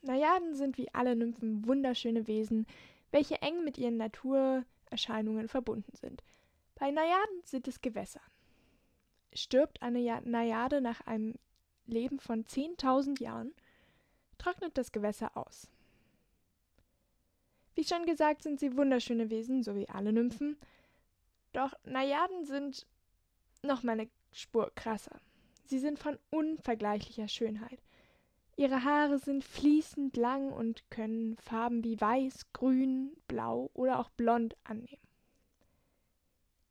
[0.02, 2.66] Najaden sind wie alle Nymphen wunderschöne Wesen,
[3.12, 6.24] welche eng mit ihren Natur, Erscheinungen verbunden sind.
[6.76, 8.22] Bei Najaden sind es Gewässer.
[9.34, 11.36] Stirbt eine Najade nach einem
[11.86, 13.54] Leben von 10.000 Jahren,
[14.38, 15.68] trocknet das Gewässer aus.
[17.76, 20.58] Wie schon gesagt, sind sie wunderschöne Wesen, so wie alle Nymphen.
[21.54, 22.88] Doch Najaden sind
[23.64, 25.20] noch mal eine Spur krasser.
[25.66, 27.80] Sie sind von unvergleichlicher Schönheit.
[28.60, 34.58] Ihre Haare sind fließend lang und können Farben wie weiß, grün, blau oder auch blond
[34.66, 35.08] annehmen.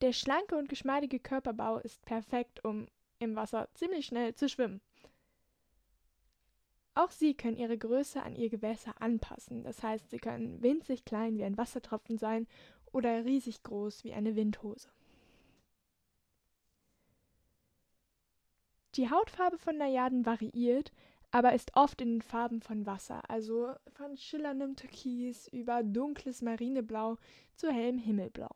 [0.02, 2.88] Der schlanke und geschmeidige Körperbau ist perfekt, um
[3.20, 4.82] im Wasser ziemlich schnell zu schwimmen.
[6.92, 9.64] Auch sie können ihre Größe an ihr Gewässer anpassen.
[9.64, 12.46] Das heißt, sie können winzig klein wie ein Wassertropfen sein
[12.92, 14.90] oder riesig groß wie eine Windhose.
[18.94, 20.92] Die Hautfarbe von Najaden variiert,
[21.30, 27.16] aber ist oft in den Farben von Wasser, also von schillerndem Türkis über dunkles Marineblau
[27.54, 28.50] zu hellem Himmelblau.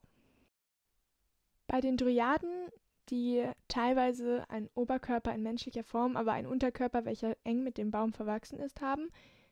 [1.66, 2.70] Bei den Dryaden
[3.12, 8.12] die teilweise einen Oberkörper in menschlicher Form, aber einen Unterkörper, welcher eng mit dem Baum
[8.12, 9.08] verwachsen ist, haben,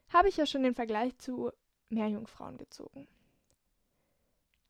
[0.09, 1.51] habe ich ja schon den Vergleich zu
[1.89, 3.07] Meerjungfrauen gezogen.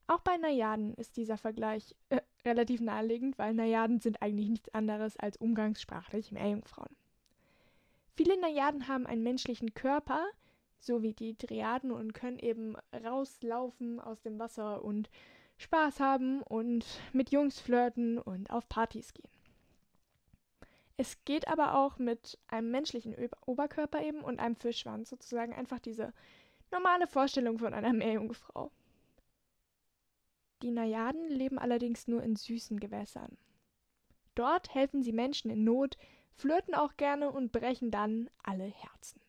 [0.07, 5.17] Auch bei Najaden ist dieser Vergleich äh, relativ naheliegend, weil Najaden sind eigentlich nichts anderes
[5.17, 6.97] als umgangssprachlich Meerjungfrauen.
[8.23, 10.23] Viele Najaden haben einen menschlichen Körper,
[10.79, 15.09] so wie die Triaden, und können eben rauslaufen aus dem Wasser und
[15.57, 19.31] Spaß haben und mit Jungs flirten und auf Partys gehen.
[20.99, 26.13] Es geht aber auch mit einem menschlichen Oberkörper eben und einem Fischschwanz sozusagen einfach diese
[26.71, 28.71] normale Vorstellung von einer Meerjungfrau.
[30.61, 33.39] Die Najaden leben allerdings nur in süßen Gewässern.
[34.35, 35.97] Dort helfen sie Menschen in Not,
[36.37, 39.21] flirten auch gerne und brechen dann alle Herzen.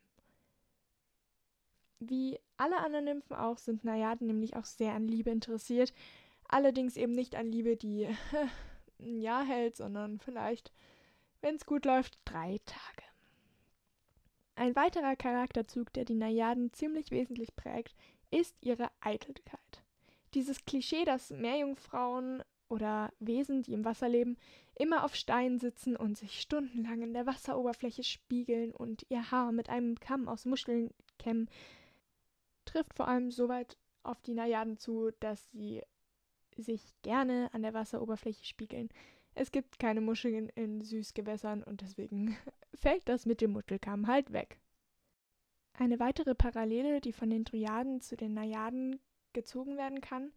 [2.00, 5.94] Wie alle anderen Nymphen auch sind Najaden nämlich auch sehr an Liebe interessiert
[6.52, 8.08] Allerdings eben nicht an Liebe, die
[9.00, 10.74] ein Jahr hält, sondern vielleicht,
[11.40, 13.08] wenn es gut läuft, drei Tage.
[14.56, 17.96] Ein weiterer Charakterzug, der die Najaden ziemlich wesentlich prägt,
[18.32, 19.82] ist ihre Eitelkeit.
[20.34, 24.38] Dieses Klischee, dass Meerjungfrauen oder Wesen, die im Wasser leben,
[24.76, 29.70] immer auf Steinen sitzen und sich stundenlang in der Wasseroberfläche spiegeln und ihr Haar mit
[29.70, 31.50] einem Kamm aus Muscheln kämmen,
[32.66, 35.84] trifft vor allem soweit auf die Najaden zu, dass sie
[36.58, 38.90] sich gerne an der Wasseroberfläche spiegeln.
[39.36, 42.38] Es gibt keine Muscheln in Süßgewässern und deswegen
[42.74, 44.60] fällt das mit dem Muttelkamm halt weg.
[45.74, 49.00] Eine weitere Parallele, die von den Dryaden zu den Najaden
[49.34, 50.32] gezogen werden kann,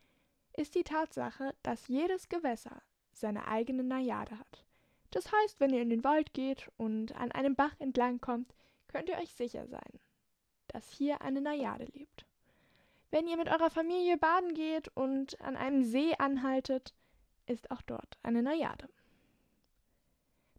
[0.56, 4.64] ist die Tatsache, dass jedes Gewässer seine eigene Najade hat.
[5.10, 8.54] Das heißt, wenn ihr in den Wald geht und an einem Bach entlang kommt,
[8.88, 10.00] könnt ihr euch sicher sein,
[10.68, 12.26] dass hier eine Najade lebt.
[13.10, 16.94] Wenn ihr mit eurer Familie baden geht und an einem See anhaltet,
[17.46, 18.88] ist auch dort eine Najade.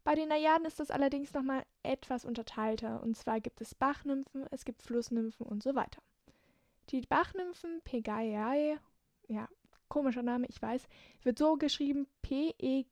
[0.06, 3.02] Bei den Najaden ist das allerdings nochmal etwas unterteilter.
[3.02, 6.00] Und zwar gibt es Bachnymphen, es gibt Flussnymphen und so weiter.
[6.92, 8.78] Die Bachnymphen Pegaeae,
[9.28, 9.50] ja,
[9.96, 10.90] komischer Name, ich weiß,
[11.24, 12.90] wird so geschrieben P-E-G-A-E-A-E.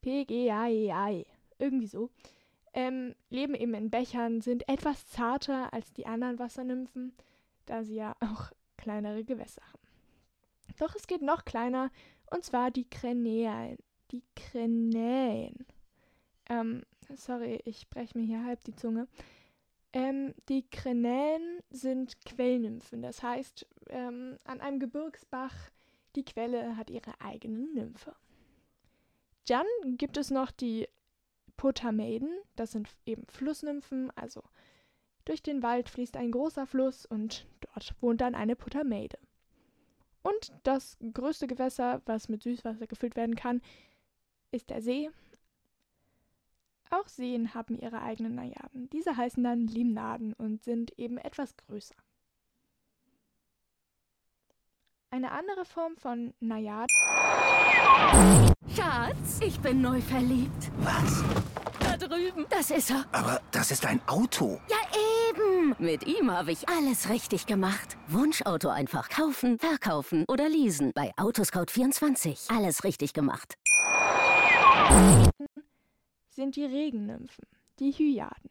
[0.00, 1.24] P-G-A-E-A-E.
[1.58, 2.10] Irgendwie so.
[2.74, 7.12] Ähm, leben eben in Bechern, sind etwas zarter als die anderen Wassernymphen
[7.70, 9.78] da sie ja auch kleinere Gewässer haben.
[10.78, 11.90] Doch es geht noch kleiner,
[12.30, 13.78] und zwar die Krenäen.
[14.10, 15.66] Die Krenäen.
[16.48, 16.82] Ähm,
[17.14, 19.06] sorry, ich breche mir hier halb die Zunge.
[19.92, 25.54] Ähm, die Krenäen sind Quellnymphen, das heißt, ähm, an einem Gebirgsbach,
[26.16, 28.14] die Quelle hat ihre eigene Nymphe.
[29.46, 30.88] Dann gibt es noch die
[31.56, 34.42] Potameiden, das sind eben Flussnymphen, also
[35.24, 39.18] durch den Wald fließt ein großer Fluss und dort wohnt dann eine Puttermeide.
[40.22, 43.62] Und das größte Gewässer, was mit Süßwasser gefüllt werden kann,
[44.50, 45.10] ist der See.
[46.90, 48.90] Auch Seen haben ihre eigenen Najaden.
[48.90, 51.94] Diese heißen dann Limnaden und sind eben etwas größer.
[55.12, 56.88] Eine andere Form von Najad.
[58.76, 60.70] Schatz, ich bin neu verliebt.
[60.78, 61.24] Was?
[61.80, 62.46] Da drüben.
[62.48, 63.04] Das ist er.
[63.10, 64.60] Aber das ist ein Auto.
[64.68, 64.76] Ja,
[65.30, 65.74] eben.
[65.80, 67.96] Mit ihm habe ich alles richtig gemacht.
[68.06, 70.92] Wunschauto einfach kaufen, verkaufen oder leasen.
[70.94, 72.56] Bei Autoscout24.
[72.56, 73.56] Alles richtig gemacht.
[76.28, 77.48] Sind die Regennymphen,
[77.80, 78.50] die Hyaden.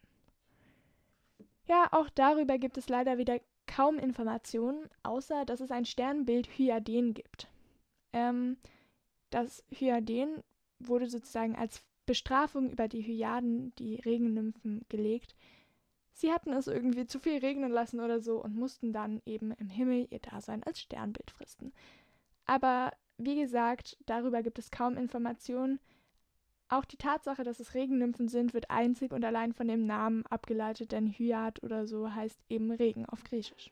[1.69, 7.13] Ja, auch darüber gibt es leider wieder kaum Informationen, außer dass es ein Sternbild Hyaden
[7.13, 7.47] gibt.
[8.13, 8.57] Ähm,
[9.29, 10.43] das Hyaden
[10.79, 15.35] wurde sozusagen als Bestrafung über die Hyaden, die Regennymphen, gelegt.
[16.11, 19.69] Sie hatten es irgendwie zu viel regnen lassen oder so und mussten dann eben im
[19.69, 21.71] Himmel ihr Dasein als Sternbild fristen.
[22.45, 25.79] Aber wie gesagt, darüber gibt es kaum Informationen.
[26.71, 30.91] Auch die Tatsache, dass es Regennymphen sind, wird einzig und allein von dem Namen abgeleitet,
[30.91, 33.71] denn Hyat oder so heißt eben Regen auf Griechisch.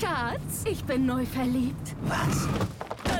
[0.00, 1.94] Schatz, ich bin neu verliebt.
[2.02, 2.48] Was?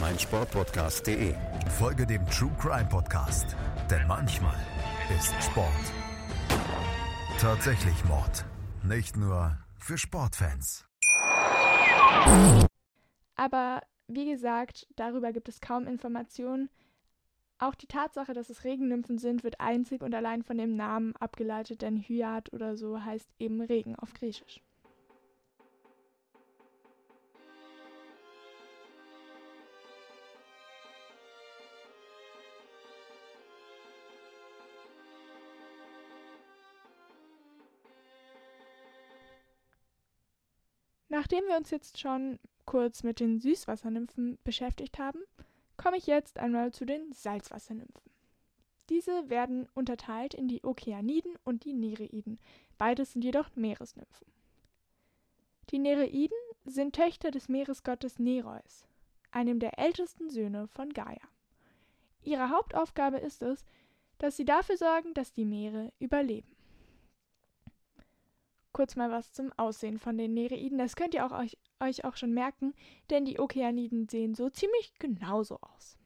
[0.00, 1.34] meinsportpodcast.de.
[1.78, 3.56] Folge dem True Crime Podcast,
[3.90, 4.56] denn manchmal
[5.10, 5.92] ist Sport
[7.42, 8.44] tatsächlich Mord.
[8.84, 10.86] Nicht nur für Sportfans.
[13.34, 16.70] Aber wie gesagt, darüber gibt es kaum Informationen.
[17.58, 21.82] Auch die Tatsache, dass es Regennymphen sind, wird einzig und allein von dem Namen abgeleitet,
[21.82, 24.60] denn Hyat oder so heißt eben Regen auf Griechisch.
[41.22, 45.20] Nachdem wir uns jetzt schon kurz mit den Süßwassernymphen beschäftigt haben,
[45.76, 48.10] komme ich jetzt einmal zu den Salzwassernymphen.
[48.90, 52.40] Diese werden unterteilt in die Okeaniden und die Nereiden.
[52.76, 54.26] Beides sind jedoch Meeresnymphen.
[55.70, 58.88] Die Nereiden sind Töchter des Meeresgottes Nereus,
[59.30, 61.28] einem der ältesten Söhne von Gaia.
[62.24, 63.64] Ihre Hauptaufgabe ist es,
[64.18, 66.51] dass sie dafür sorgen, dass die Meere überleben.
[68.72, 70.78] Kurz mal was zum Aussehen von den Nereiden.
[70.78, 72.74] Das könnt ihr auch euch, euch auch schon merken,
[73.10, 75.98] denn die Okeaniden sehen so ziemlich genauso aus.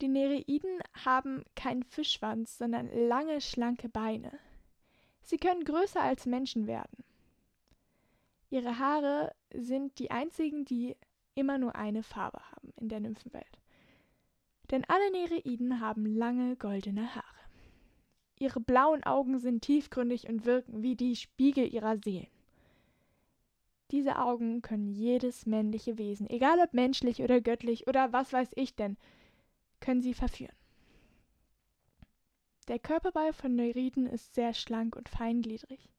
[0.00, 4.38] Die Nereiden haben keinen Fischschwanz, sondern lange, schlanke Beine.
[5.22, 7.04] Sie können größer als Menschen werden.
[8.50, 10.96] Ihre Haare sind die einzigen, die
[11.34, 13.58] immer nur eine Farbe haben in der Nymphenwelt.
[14.70, 17.43] Denn alle Nereiden haben lange goldene Haare.
[18.38, 22.26] Ihre blauen Augen sind tiefgründig und wirken wie die Spiegel ihrer Seelen.
[23.90, 28.74] Diese Augen können jedes männliche Wesen, egal ob menschlich oder göttlich oder was weiß ich
[28.74, 28.96] denn,
[29.80, 30.56] können sie verführen.
[32.66, 35.90] Der Körperbau von Nereiden ist sehr schlank und feingliedrig.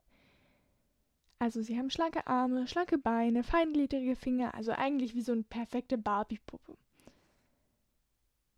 [1.38, 5.96] Also sie haben schlanke Arme, schlanke Beine, feingliedrige Finger, also eigentlich wie so eine perfekte
[5.96, 6.76] Barbie-Puppe.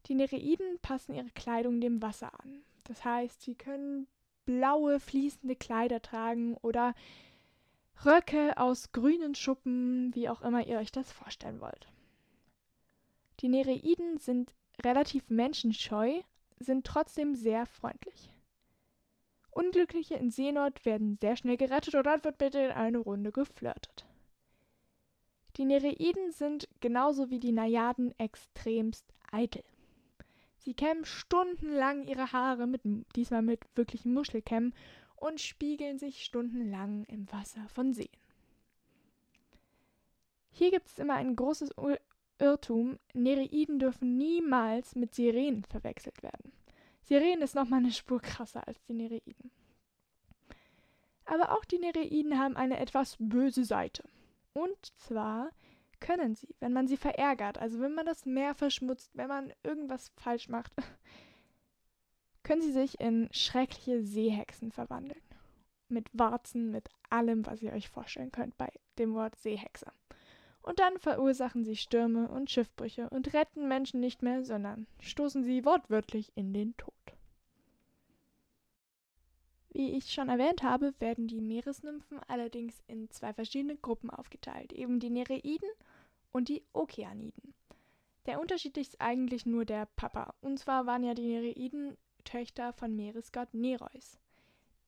[0.07, 2.63] Die Nereiden passen ihre Kleidung dem Wasser an.
[2.89, 4.09] Das heißt, sie können
[4.47, 6.95] blaue, fließende Kleider tragen oder
[8.05, 11.87] Röcke aus grünen Schuppen, wie auch immer ihr euch das vorstellen wollt.
[13.41, 16.23] Die Nereiden sind relativ menschenscheu,
[16.59, 18.33] sind trotzdem sehr freundlich.
[19.51, 24.07] Unglückliche in Seenot werden sehr schnell gerettet oder wird bitte eine Runde geflirtet.
[25.57, 29.65] Die Nereiden sind genauso wie die Najaden extremst eitel.
[30.69, 32.83] Sie kämmen stundenlang ihre Haare, mit,
[33.17, 34.75] diesmal mit wirklichen Muschelkämmen,
[35.17, 38.11] und spiegeln sich stundenlang im Wasser von Seen.
[40.51, 41.71] Hier gibt es immer ein großes
[42.39, 42.99] Irrtum.
[43.15, 46.53] Nereiden dürfen niemals mit Sirenen verwechselt werden.
[47.01, 49.51] Sirenen ist nochmal eine Spur krasser als die Nereiden.
[51.25, 54.05] Aber auch die Nereiden haben eine etwas böse Seite.
[54.53, 55.51] Und zwar
[56.01, 60.13] können sie, wenn man sie verärgert, also wenn man das Meer verschmutzt, wenn man irgendwas
[60.17, 60.73] falsch macht,
[62.43, 65.21] können sie sich in schreckliche Seehexen verwandeln.
[65.89, 69.91] Mit Warzen, mit allem, was ihr euch vorstellen könnt bei dem Wort Seehexe.
[70.63, 75.65] Und dann verursachen sie Stürme und Schiffbrüche und retten Menschen nicht mehr, sondern stoßen sie
[75.65, 76.93] wortwörtlich in den Tod.
[79.71, 84.99] Wie ich schon erwähnt habe, werden die Meeresnymphen allerdings in zwei verschiedene Gruppen aufgeteilt, eben
[84.99, 85.69] die Nereiden
[86.33, 87.55] und die Okeaniden.
[88.27, 90.35] Der Unterschied ist eigentlich nur der Papa.
[90.41, 94.19] Und zwar waren ja die Nereiden Töchter von Meeresgott Nereus.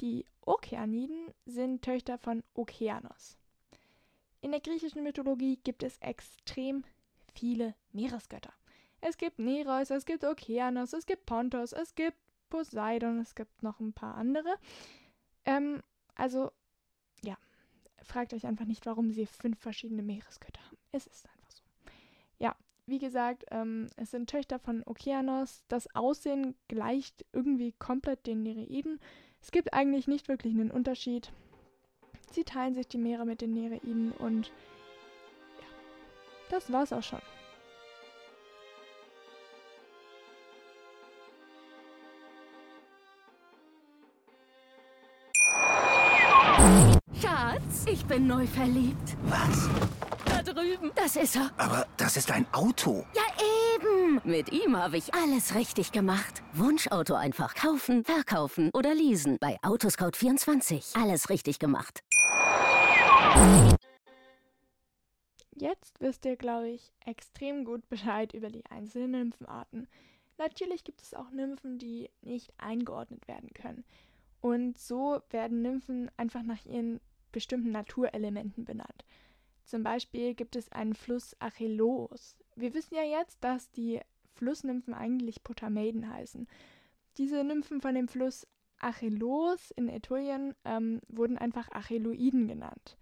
[0.01, 3.37] Die Okeaniden sind Töchter von Okeanos.
[4.43, 6.85] In der griechischen Mythologie gibt es extrem
[7.35, 8.53] viele Meeresgötter.
[9.03, 12.17] Es gibt Nereus, es gibt Okeanos, es gibt Pontos, es gibt
[12.51, 14.55] Poseidon, es gibt noch ein paar andere.
[15.47, 15.83] Ähm,
[16.15, 16.51] also,
[17.23, 17.37] ja,
[18.03, 20.77] fragt euch einfach nicht, warum sie fünf verschiedene Meeresgötter haben.
[20.93, 21.63] Es ist einfach so.
[22.39, 25.65] Ja, wie gesagt, ähm, es sind Töchter von Okeanos.
[25.69, 29.01] Das Aussehen gleicht irgendwie komplett den Nereiden.
[29.41, 31.33] Es gibt eigentlich nicht wirklich einen Unterschied.
[32.33, 34.49] Sie teilen sich die Meere mit den Nereiden und
[35.59, 35.67] ja,
[36.51, 37.23] das war's auch schon.
[48.01, 49.17] Ich bin neu verliebt.
[49.25, 49.69] Was?
[50.25, 50.91] Da drüben.
[50.95, 51.51] Das ist er.
[51.59, 53.05] Aber das ist ein Auto.
[53.15, 53.23] Ja,
[53.77, 54.21] eben.
[54.25, 56.43] Mit ihm habe ich alles richtig gemacht.
[56.55, 59.37] Wunschauto einfach kaufen, verkaufen oder leasen.
[59.39, 60.99] Bei Autoscout24.
[61.01, 62.01] Alles richtig gemacht.
[65.55, 69.89] Jetzt wisst ihr, glaube ich, extrem gut Bescheid über die einzelnen Nymphenarten.
[70.39, 73.85] Natürlich gibt es auch Nymphen, die nicht eingeordnet werden können.
[74.41, 76.99] Und so werden Nymphen einfach nach ihren
[77.33, 79.05] bestimmten Naturelementen benannt.
[79.65, 82.37] Zum Beispiel gibt es einen Fluss Acheloos.
[82.57, 84.01] Wir wissen ja jetzt, dass die
[84.35, 86.49] Flussnymphen eigentlich Potamaiden heißen.
[87.19, 88.47] Diese Nymphen von dem Fluss
[88.81, 92.97] Acheloos in Ätolien ähm, wurden einfach Acheloiden genannt.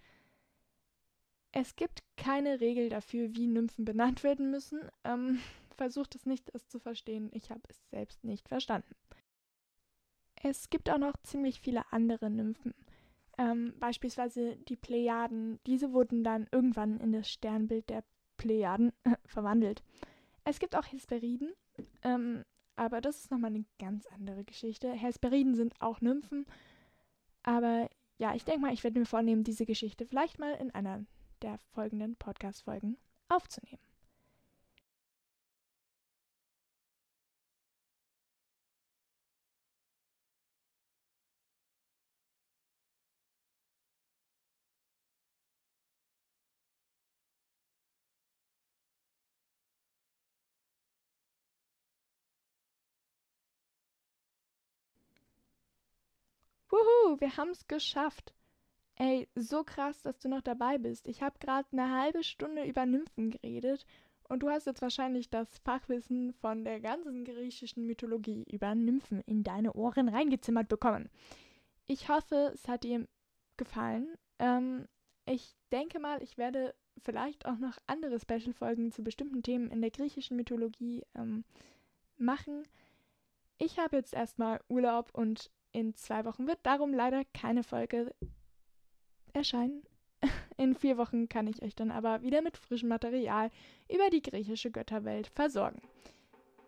[1.53, 4.81] Es gibt keine Regel dafür, wie Nymphen benannt werden müssen.
[5.05, 5.41] Ähm,
[5.76, 7.31] versucht es nicht, es zu verstehen.
[7.33, 8.95] Ich habe es selbst nicht verstanden.
[10.43, 12.74] Es gibt auch noch ziemlich viele andere Nymphen.
[13.39, 15.61] Ähm, beispielsweise die Plejaden.
[15.66, 18.03] Diese wurden dann irgendwann in das Sternbild der
[18.36, 18.93] Plejaden
[19.26, 19.82] verwandelt.
[20.45, 21.53] Es gibt auch Hesperiden,
[22.03, 24.91] ähm, aber das ist nochmal eine ganz andere Geschichte.
[24.91, 26.47] Hesperiden sind auch Nymphen,
[27.43, 31.05] aber ja, ich denke mal, ich werde mir vornehmen, diese Geschichte vielleicht mal in einer
[31.43, 32.97] der folgenden Podcast-Folgen
[33.28, 33.88] aufzunehmen.
[57.09, 58.34] Wuhu, wir haben es geschafft.
[58.96, 61.06] Ey, so krass, dass du noch dabei bist.
[61.06, 63.86] Ich habe gerade eine halbe Stunde über Nymphen geredet
[64.28, 69.42] und du hast jetzt wahrscheinlich das Fachwissen von der ganzen griechischen Mythologie über Nymphen in
[69.42, 71.09] deine Ohren reingezimmert bekommen.
[71.86, 73.06] Ich hoffe, es hat dir
[73.56, 74.16] gefallen.
[74.38, 74.86] Ähm,
[75.24, 79.90] ich denke mal, ich werde vielleicht auch noch andere Special-Folgen zu bestimmten Themen in der
[79.90, 81.44] griechischen Mythologie ähm,
[82.18, 82.64] machen.
[83.56, 88.14] Ich habe jetzt erstmal Urlaub und in zwei Wochen wird darum leider keine Folge
[89.33, 89.83] erscheinen.
[90.57, 93.51] In vier Wochen kann ich euch dann aber wieder mit frischem Material
[93.89, 95.81] über die griechische Götterwelt versorgen.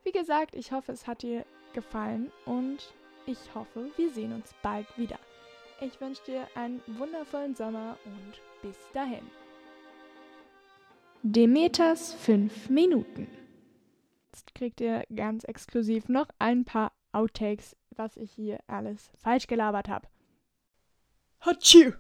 [0.05, 2.95] Wie gesagt, ich hoffe, es hat dir gefallen und
[3.27, 5.19] ich hoffe, wir sehen uns bald wieder.
[5.81, 9.27] Ich wünsche dir einen wundervollen Sommer und bis dahin.
[11.23, 13.29] Demeters 5 Minuten.
[14.33, 19.89] Jetzt kriegt ihr ganz exklusiv noch ein paar Outtakes, was ich hier alles falsch gelabert
[19.89, 20.09] habe.
[21.41, 21.93] Hatschi!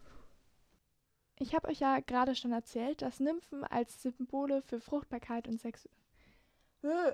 [1.39, 5.89] Ich habe euch ja gerade schon erzählt, dass Nymphen als Symbole für Fruchtbarkeit und Sex.
[6.83, 7.13] Äh.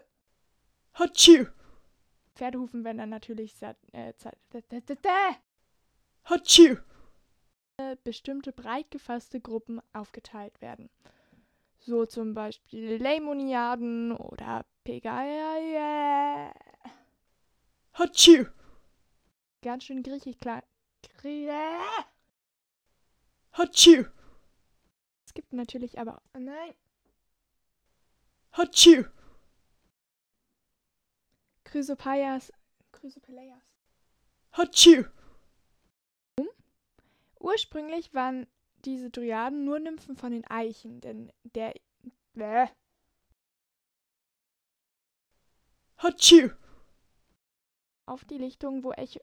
[0.94, 1.46] Hatschi!
[2.34, 3.54] Pferdehufen werden dann natürlich
[3.92, 4.12] äh,
[6.24, 6.76] Hatschi!
[8.02, 10.88] bestimmte breit gefasste Gruppen aufgeteilt werden.
[11.78, 16.52] So zum Beispiel Leimoniaden oder Pegaia.
[17.98, 18.46] Hatschi!
[19.62, 20.62] Ganz schön griechisch klar.
[23.52, 24.04] Hatschi!
[25.24, 26.20] Es gibt natürlich aber.
[26.34, 26.74] Oh nein!
[28.52, 29.06] Hatschi!
[31.64, 32.52] Chrysopaias.
[32.92, 33.62] Chrysopelaias.
[34.52, 35.06] Hatschi!
[37.40, 38.46] Ursprünglich waren
[38.84, 41.72] diese Dryaden nur Nymphen von den Eichen, denn der.
[42.34, 42.66] Bäh.
[45.96, 46.50] Hatschi!
[48.06, 49.20] Auf die Lichtung, wo Echo,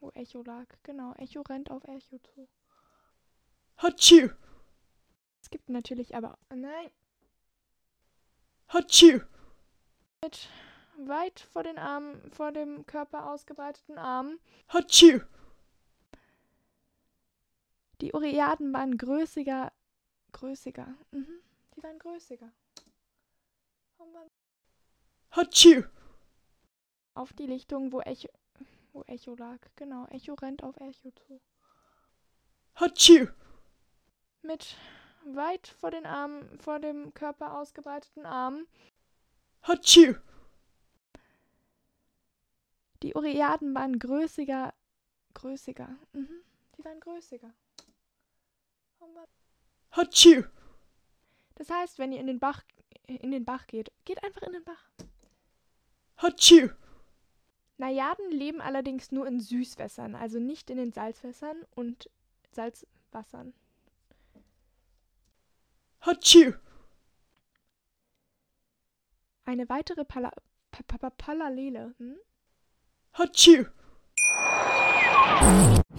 [0.00, 0.66] wo Echo lag.
[0.84, 2.48] Genau, Echo rennt auf Echo zu.
[3.76, 4.30] Hatschi!
[5.40, 6.38] Es gibt natürlich aber.
[6.54, 6.90] Nein!
[8.68, 9.20] Hatschi!
[10.22, 10.48] Mit
[10.98, 14.38] weit vor den Armen, vor dem Körper ausgebreiteten Armen.
[14.68, 15.20] Hatschi!
[18.00, 19.72] Die Uriaden waren größiger.
[20.32, 20.94] Größiger.
[21.10, 21.40] Mhm.
[21.76, 22.52] Die waren größiger.
[25.32, 25.84] Hatschi!
[27.14, 28.28] Auf die Lichtung, wo Echo,
[28.92, 29.58] wo Echo lag.
[29.76, 31.40] Genau, Echo rennt auf Echo zu.
[32.74, 33.28] Hatschi!
[34.42, 34.76] Mit
[35.24, 38.66] weit vor den Armen, vor dem Körper ausgebreiteten Armen.
[39.62, 40.16] Hatschi!
[43.02, 44.72] Die Uriaden waren größiger.
[45.34, 45.88] Größiger.
[46.12, 46.42] Mhm.
[46.76, 47.52] Die waren größiger.
[49.92, 50.44] Hatschiu!
[51.56, 52.62] Das heißt, wenn ihr in den Bach
[53.06, 54.88] in den Bach geht, geht einfach in den Bach.
[56.16, 56.70] Hatschiu!
[57.82, 62.08] Najaden leben allerdings nur in Süßwässern, also nicht in den Salzwässern und
[62.52, 63.52] Salzwassern.
[66.00, 66.52] Hatschiu!
[69.44, 70.30] Eine weitere Pala
[70.70, 71.92] pa pa pa Parallele.
[71.98, 72.14] Hm?
[73.14, 73.64] Hatschiu!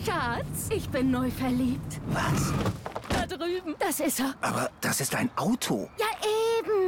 [0.05, 1.99] Schatz, ich bin neu verliebt.
[2.07, 2.53] Was?
[3.09, 3.75] Da drüben.
[3.79, 4.33] Das ist er.
[4.39, 5.89] Aber das ist ein Auto.
[5.99, 6.07] Ja,